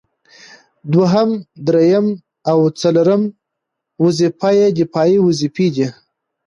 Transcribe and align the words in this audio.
دوهم، 0.93 1.29
دريمه 1.67 2.15
او 2.51 2.59
څلورمه 2.81 3.29
وظيفه 4.03 4.49
يې 4.59 4.67
دفاعي 4.79 5.17
وظيفي 5.27 5.67
دي 5.75 5.87